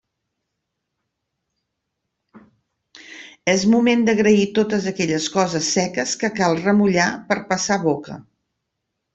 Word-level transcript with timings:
És 3.53 3.67
moment 3.73 4.03
d'agrair 4.07 4.49
totes 4.61 4.89
aquelles 4.93 5.31
coses 5.37 5.71
seques 5.79 6.17
que 6.25 6.33
cal 6.43 6.59
remullar 6.65 7.09
per 7.31 7.41
a 7.43 7.49
passar 7.53 7.83
boca. 7.89 8.19